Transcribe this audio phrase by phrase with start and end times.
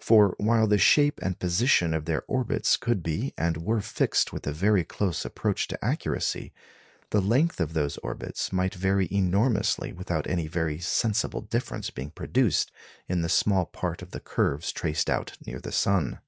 [0.00, 4.46] For while the shape and position of their orbits could be and were fixed with
[4.46, 6.52] a very close approach to accuracy,
[7.08, 12.70] the length of those orbits might vary enormously without any very sensible difference being produced
[13.08, 16.20] in the small part of the curves traced out near the sun.